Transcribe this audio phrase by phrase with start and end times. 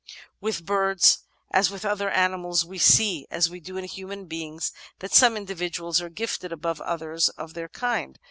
[0.39, 1.19] With birds,
[1.51, 6.01] as with other animals, we see, as we do in human beings, that some individuals
[6.01, 8.17] are gifted above others of their kind.